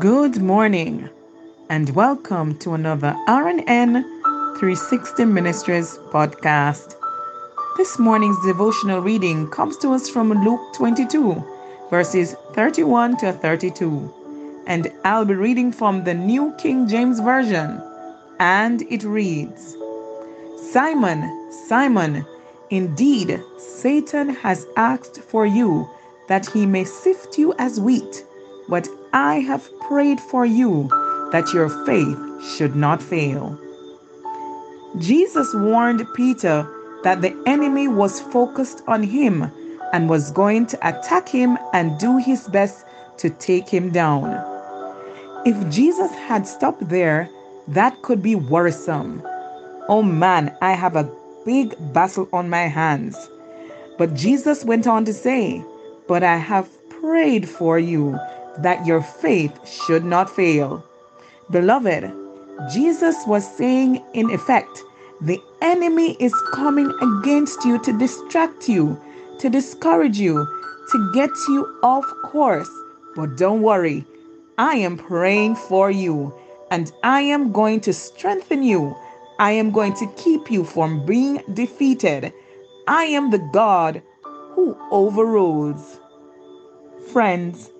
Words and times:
Good 0.00 0.42
morning 0.42 1.08
and 1.70 1.88
welcome 1.94 2.58
to 2.58 2.74
another 2.74 3.16
RNN 3.28 4.02
360 4.58 5.24
Ministries 5.24 5.96
podcast. 6.10 6.96
This 7.78 7.98
morning's 7.98 8.36
devotional 8.44 9.00
reading 9.00 9.48
comes 9.48 9.78
to 9.78 9.94
us 9.94 10.10
from 10.10 10.32
Luke 10.44 10.60
22, 10.74 11.42
verses 11.88 12.34
31 12.52 13.16
to 13.18 13.32
32, 13.32 14.12
and 14.66 14.92
I'll 15.04 15.24
be 15.24 15.34
reading 15.34 15.72
from 15.72 16.04
the 16.04 16.12
New 16.12 16.52
King 16.58 16.86
James 16.88 17.18
Version, 17.20 17.80
and 18.38 18.82
it 18.90 19.02
reads 19.02 19.78
Simon, 20.72 21.50
Simon, 21.68 22.26
indeed, 22.68 23.40
Satan 23.56 24.34
has 24.34 24.66
asked 24.76 25.22
for 25.22 25.46
you 25.46 25.88
that 26.28 26.44
he 26.44 26.66
may 26.66 26.84
sift 26.84 27.38
you 27.38 27.54
as 27.58 27.80
wheat, 27.80 28.25
but 28.68 28.88
I 29.12 29.40
have 29.40 29.68
prayed 29.80 30.20
for 30.20 30.44
you 30.44 30.88
that 31.32 31.52
your 31.52 31.68
faith 31.84 32.18
should 32.56 32.76
not 32.76 33.02
fail. 33.02 33.58
Jesus 34.98 35.52
warned 35.54 36.06
Peter 36.14 36.66
that 37.02 37.20
the 37.22 37.36
enemy 37.46 37.88
was 37.88 38.20
focused 38.20 38.82
on 38.86 39.02
him 39.02 39.50
and 39.92 40.08
was 40.08 40.30
going 40.32 40.66
to 40.66 40.88
attack 40.88 41.28
him 41.28 41.58
and 41.72 41.98
do 41.98 42.18
his 42.18 42.48
best 42.48 42.84
to 43.18 43.30
take 43.30 43.68
him 43.68 43.90
down. 43.90 44.42
If 45.44 45.56
Jesus 45.70 46.10
had 46.12 46.46
stopped 46.46 46.88
there, 46.88 47.30
that 47.68 48.02
could 48.02 48.22
be 48.22 48.34
worrisome. 48.34 49.22
Oh 49.88 50.02
man, 50.02 50.56
I 50.60 50.72
have 50.72 50.96
a 50.96 51.10
big 51.44 51.74
battle 51.92 52.28
on 52.32 52.50
my 52.50 52.66
hands. 52.66 53.16
But 53.98 54.14
Jesus 54.14 54.64
went 54.64 54.86
on 54.86 55.04
to 55.04 55.12
say, 55.12 55.64
But 56.08 56.24
I 56.24 56.36
have 56.36 56.68
prayed 57.00 57.48
for 57.48 57.78
you 57.78 58.18
that 58.58 58.86
your 58.86 59.02
faith 59.02 59.52
should 59.66 60.04
not 60.04 60.28
fail. 60.34 60.84
Beloved, 61.50 62.12
Jesus 62.72 63.16
was 63.26 63.46
saying, 63.56 64.02
in 64.14 64.30
effect, 64.30 64.82
the 65.20 65.40
enemy 65.62 66.16
is 66.20 66.34
coming 66.52 66.92
against 67.00 67.64
you 67.64 67.82
to 67.82 67.92
distract 67.98 68.68
you, 68.68 69.00
to 69.38 69.48
discourage 69.48 70.18
you, 70.18 70.46
to 70.92 71.12
get 71.12 71.30
you 71.48 71.78
off 71.82 72.04
course. 72.24 72.70
But 73.14 73.36
don't 73.36 73.62
worry, 73.62 74.04
I 74.58 74.76
am 74.76 74.96
praying 74.96 75.56
for 75.56 75.90
you 75.90 76.34
and 76.70 76.92
I 77.02 77.20
am 77.22 77.52
going 77.52 77.80
to 77.80 77.92
strengthen 77.92 78.62
you. 78.62 78.96
I 79.38 79.52
am 79.52 79.70
going 79.70 79.94
to 79.94 80.06
keep 80.16 80.50
you 80.50 80.64
from 80.64 81.04
being 81.06 81.42
defeated. 81.52 82.32
I 82.88 83.04
am 83.04 83.30
the 83.30 83.46
God 83.52 84.02
who 84.54 84.76
overrules. 84.90 86.00
Friends, 87.12 87.70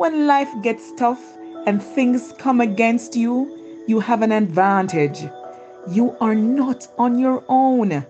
when 0.00 0.26
life 0.26 0.50
gets 0.62 0.92
tough 0.92 1.22
and 1.66 1.82
things 1.82 2.32
come 2.38 2.58
against 2.58 3.14
you, 3.14 3.84
you 3.86 4.00
have 4.00 4.22
an 4.22 4.32
advantage. 4.32 5.28
You 5.90 6.16
are 6.22 6.34
not 6.34 6.88
on 6.96 7.18
your 7.18 7.44
own. 7.50 8.06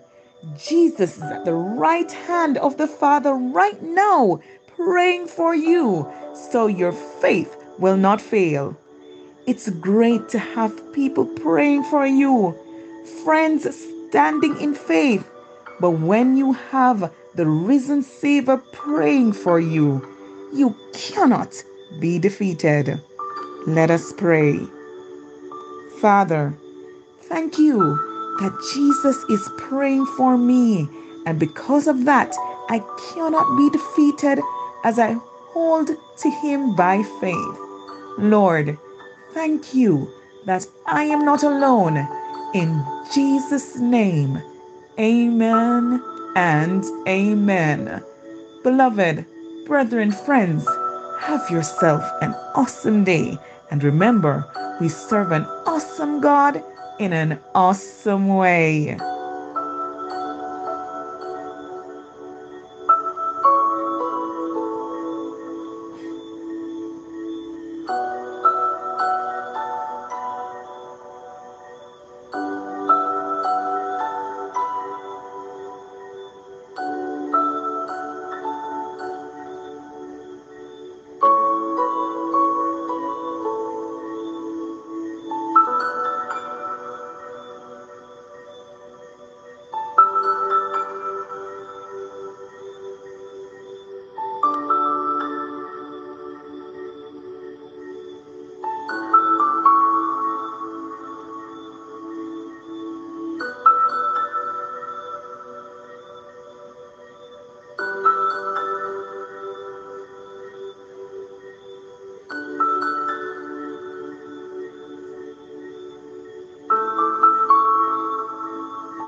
Jesus 0.57 1.17
is 1.17 1.25
at 1.25 1.45
the 1.45 1.53
right 1.53 2.13
hand 2.13 2.59
of 2.59 2.77
the 2.77 2.87
Father 2.87 3.35
right 3.35 3.83
now, 3.83 4.39
praying 4.77 5.27
for 5.27 5.53
you, 5.53 6.09
so 6.53 6.69
your 6.69 6.93
faith 6.93 7.57
will 7.81 7.97
not 7.97 8.21
fail. 8.21 8.77
It's 9.49 9.69
great 9.69 10.29
to 10.29 10.39
have 10.39 10.93
people 10.93 11.27
praying 11.27 11.83
for 11.83 12.07
you, 12.07 12.57
friends 13.25 13.67
standing 14.11 14.61
in 14.61 14.77
faith. 14.77 15.29
But 15.81 15.99
when 15.99 16.37
you 16.37 16.53
have 16.71 17.13
the 17.35 17.47
risen 17.47 18.05
Savior 18.05 18.59
praying 18.71 19.33
for 19.33 19.59
you, 19.59 20.07
you 20.55 20.77
cannot 20.93 21.65
be 21.99 22.19
defeated. 22.19 23.01
Let 23.67 23.91
us 23.91 24.13
pray. 24.13 24.59
Father, 26.01 26.55
thank 27.23 27.59
you 27.59 27.79
that 28.41 28.53
Jesus 28.73 29.17
is 29.29 29.49
praying 29.59 30.07
for 30.17 30.39
me, 30.39 30.89
and 31.27 31.39
because 31.39 31.87
of 31.87 32.05
that, 32.07 32.35
I 32.71 32.83
cannot 33.13 33.57
be 33.57 33.69
defeated 33.71 34.41
as 34.85 34.99
I 34.99 35.17
hold 35.53 35.89
to 35.89 36.31
Him 36.43 36.75
by 36.75 37.03
faith. 37.21 37.59
Lord, 38.19 38.79
thank 39.35 39.75
you 39.75 40.09
that 40.47 40.67
I 40.87 41.05
am 41.05 41.25
not 41.25 41.43
alone. 41.43 41.99
In 42.55 42.85
Jesus' 43.13 43.77
name, 43.77 44.41
amen 44.99 46.03
and 46.37 46.85
amen. 47.07 48.03
Beloved, 48.63 49.27
brethren, 49.67 50.13
friends, 50.13 50.67
have 51.21 51.51
yourself 51.51 52.03
an 52.23 52.33
awesome 52.55 53.05
day. 53.05 53.39
And 53.71 53.85
remember, 53.85 54.45
we 54.81 54.89
serve 54.89 55.33
an 55.33 55.45
awesome 55.67 56.21
God 56.21 56.63
in 56.99 57.13
an 57.13 57.39
awesome 57.55 58.29
way. 58.29 58.97